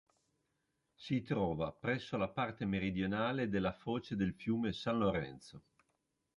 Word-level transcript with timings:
Si 0.95 1.21
trova 1.21 1.71
presso 1.71 2.17
la 2.17 2.27
parte 2.27 2.65
meridionale 2.65 3.49
della 3.49 3.71
foce 3.71 4.15
del 4.15 4.33
fiume 4.33 4.73
San 4.73 4.97
Lorenzo. 4.97 5.61